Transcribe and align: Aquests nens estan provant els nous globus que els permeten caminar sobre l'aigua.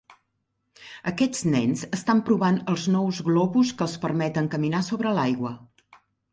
Aquests 1.11 1.43
nens 1.55 1.83
estan 1.97 2.23
provant 2.31 2.57
els 2.75 2.87
nous 2.95 3.21
globus 3.29 3.75
que 3.77 3.87
els 3.89 3.95
permeten 4.07 4.51
caminar 4.57 4.85
sobre 4.91 5.15
l'aigua. 5.21 5.57